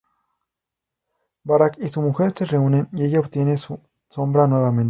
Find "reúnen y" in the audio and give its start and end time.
2.45-3.03